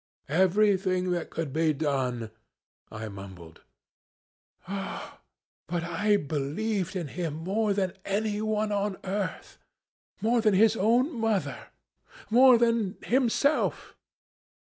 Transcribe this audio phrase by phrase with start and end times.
[0.29, 2.31] "'Everything that could be done'
[2.91, 3.61] I mumbled.
[4.67, 5.19] "'Ah,
[5.67, 9.59] but I believed in him more than anyone on earth
[10.19, 11.67] more than his own mother,
[12.31, 13.95] more than himself.